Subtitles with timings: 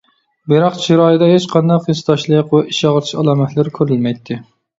[0.51, 4.41] بىراق چىرايىدا ھېچقانداق ھېسداشلىق ۋە ئىچ ئاغرىتىش ئالامەتلىرى كۆرۈلمەيتتى.